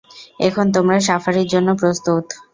[0.39, 2.25] এখন তোমরা সাফারির জন্য প্রস্তুত।